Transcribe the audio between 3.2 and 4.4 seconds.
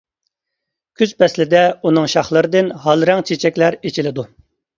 چېچەكلەر ئېچىلىدۇ.